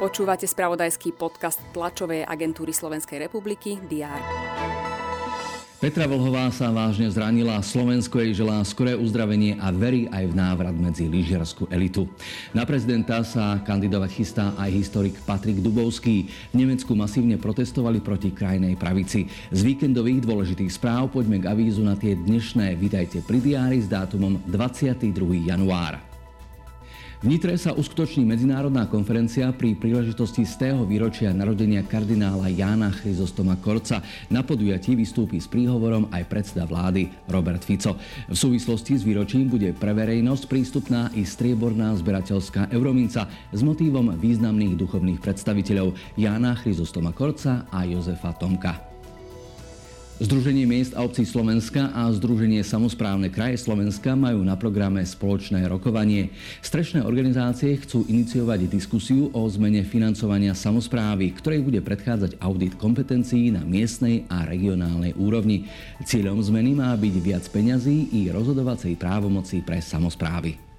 [0.00, 4.20] Počúvate spravodajský podcast tlačovej agentúry Slovenskej republiky DR.
[5.80, 10.76] Petra Vlhová sa vážne zranila, Slovensko jej želá skoré uzdravenie a verí aj v návrat
[10.76, 12.04] medzi lyžiarskú elitu.
[12.52, 16.28] Na prezidenta sa kandidovať chystá aj historik Patrik Dubovský.
[16.52, 19.24] V Nemecku masívne protestovali proti krajnej pravici.
[19.48, 22.76] Z víkendových dôležitých správ poďme k avízu na tie dnešné.
[22.76, 25.48] Vydajte pri diári s dátumom 22.
[25.48, 26.09] január.
[27.20, 33.60] V Nitre sa uskutoční medzinárodná konferencia pri príležitosti z tého výročia narodenia kardinála Jána Chryzostoma
[33.60, 34.00] Korca.
[34.32, 38.00] Na podujatí vystúpi s príhovorom aj predseda vlády Robert Fico.
[38.24, 44.80] V súvislosti s výročím bude pre verejnosť prístupná i strieborná zberateľská eurominca s motívom významných
[44.80, 48.89] duchovných predstaviteľov Jána Chryzostoma Korca a Jozefa Tomka.
[50.20, 56.28] Združenie miest a obcí Slovenska a Združenie samozprávne kraje Slovenska majú na programe spoločné rokovanie.
[56.60, 63.64] Strešné organizácie chcú iniciovať diskusiu o zmene financovania samozprávy, ktorej bude predchádzať audit kompetencií na
[63.64, 65.64] miestnej a regionálnej úrovni.
[66.04, 70.69] Cieľom zmeny má byť viac peňazí i rozhodovacej právomoci pre samozprávy.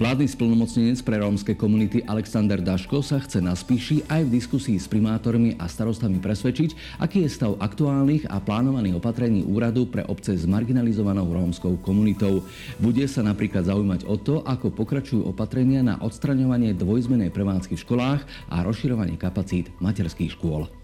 [0.00, 4.88] Vládny splnomocnenec pre rómske komunity Alexander Daško sa chce na spíši aj v diskusii s
[4.88, 10.48] primátormi a starostami presvedčiť, aký je stav aktuálnych a plánovaných opatrení úradu pre obce s
[10.48, 12.42] marginalizovanou rómskou komunitou.
[12.80, 18.22] Bude sa napríklad zaujímať o to, ako pokračujú opatrenia na odstraňovanie dvojzmenej prevádzky v školách
[18.48, 20.79] a rozširovanie kapacít materských škôl.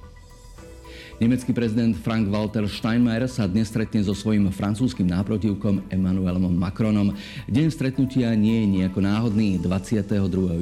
[1.16, 7.16] Nemecký prezident Frank Walter Steinmeier sa dnes stretne so svojím francúzským náprotivkom Emmanuelom Macronom.
[7.48, 9.56] Deň stretnutia nie je nejako náhodný.
[9.56, 10.12] 22.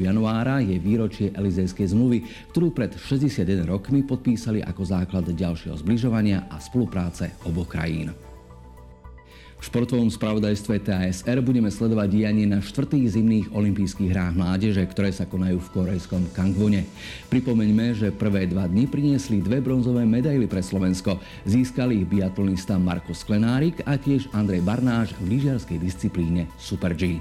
[0.07, 2.23] januára je výročie Elizejskej zmluvy,
[2.55, 8.15] ktorú pred 61 rokmi podpísali ako základ ďalšieho zbližovania a spolupráce oboch krajín.
[9.59, 15.25] V športovom spravodajstve TASR budeme sledovať dianie na štvrtých zimných olympijských hrách mládeže, ktoré sa
[15.25, 16.85] konajú v korejskom Kangvone.
[17.33, 21.17] Pripomeňme, že prvé dva dni priniesli dve bronzové medaily pre Slovensko.
[21.49, 27.19] Získali ich biatlonista Marko Sklenárik a tiež Andrej Barnáš v lyžiarskej disciplíne Super G.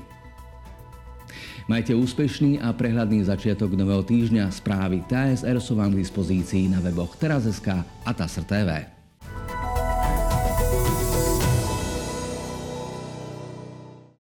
[1.63, 4.51] Majte úspešný a prehľadný začiatok nového týždňa.
[4.51, 7.71] Správy TSR sú vám k dispozícii na weboch teraz.sk
[8.03, 8.92] a TASR TV.